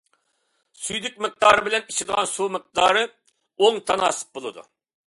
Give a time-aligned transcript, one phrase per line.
[0.85, 4.69] سۈيدۈك مىقدارى بىلەن ئىچىدىغان سۇ مىقدارى ئوڭ تاناسىپ بولىدۇ.